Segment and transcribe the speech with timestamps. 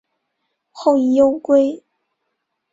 [0.71, 1.83] 后以忧归。